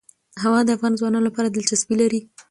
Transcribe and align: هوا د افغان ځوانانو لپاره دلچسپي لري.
هوا 0.43 0.59
د 0.65 0.69
افغان 0.75 0.93
ځوانانو 0.99 1.25
لپاره 1.27 1.47
دلچسپي 1.49 1.95
لري. 2.01 2.19